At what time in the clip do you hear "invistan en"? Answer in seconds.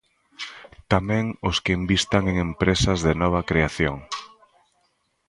1.79-2.35